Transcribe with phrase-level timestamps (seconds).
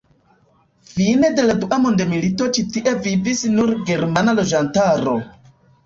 [0.93, 5.21] Fine de la dua mondmilito ĉi tie vivis nur germana loĝantaro.